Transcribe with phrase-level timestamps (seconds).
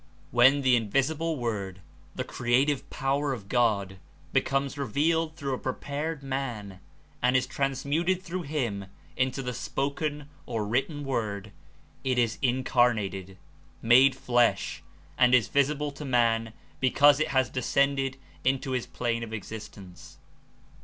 [0.31, 1.79] When the Invisible Word,
[2.15, 3.99] the creative power of God,
[4.33, 6.79] becomes revealed through a prepared Man
[7.21, 8.85] and is transmuted through him
[9.15, 9.53] into the ^^°[....
[9.53, 11.51] Incarnate spoken or written Word,
[12.03, 13.37] it is incarnated,
[13.83, 14.81] "made flesh,"
[15.19, 20.17] and is visible to man because it has de scended into his plane of existence.